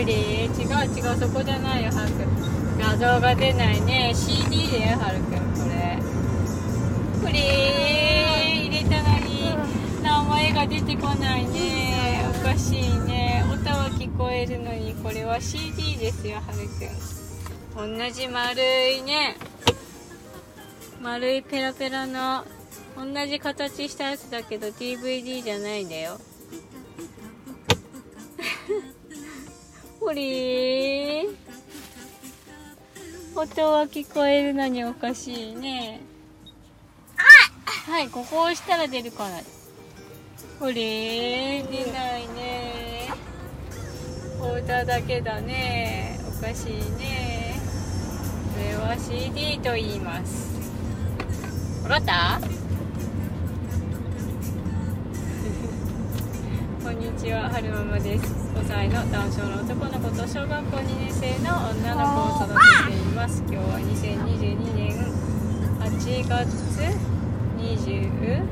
[0.00, 2.78] そう違うそこじゃないよはるくん。
[2.78, 4.14] 画像が出ないね。
[4.14, 5.98] CD だよはるくんこれ。
[7.20, 7.32] これ
[8.66, 9.54] 入れたのに
[10.02, 12.24] 名前が出てこないね。
[12.40, 13.44] おかしいね。
[13.52, 16.66] 音は聞こえるのにこれは CD ですよはる
[17.74, 17.98] くん。
[17.98, 18.62] 同じ丸
[18.94, 19.36] いね。
[21.02, 22.46] 丸いペラペラの
[22.96, 26.18] 同じ形したやつだけど DVD じゃないんだよ。
[30.10, 31.20] ほり
[33.36, 36.00] 音は聞こえるのにおかしいね。
[37.86, 39.36] はいここを押したら出るかな
[40.58, 43.08] ほりー出ないね。
[44.40, 46.18] オーダーだけだね。
[46.40, 47.54] おかしいね。
[48.52, 50.58] これは CD と言います。
[51.84, 52.59] わかった？
[57.10, 58.22] にちは、はるままです。
[58.54, 62.54] 5歳のダウン症の男の子と小学校2年生の女の子を育
[62.86, 63.42] てています。
[63.50, 64.94] 今日は2022年
[65.82, 65.90] 8
[66.28, 66.54] 月
[67.58, 68.46] 25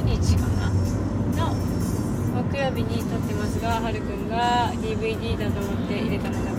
[0.00, 0.32] 日。
[0.36, 1.52] かなの
[2.48, 6.49] 木曜日に撮ってますが、はるくんが DVD だと思って入れたのが